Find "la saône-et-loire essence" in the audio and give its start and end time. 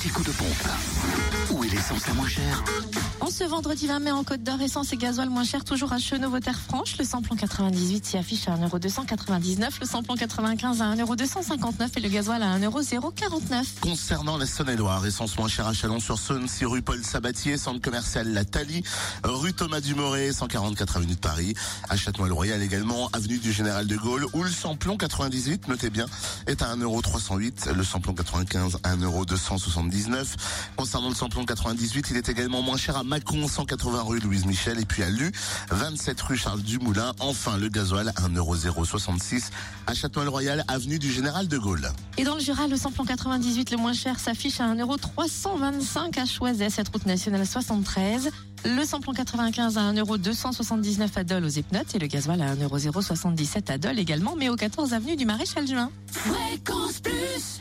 14.38-15.36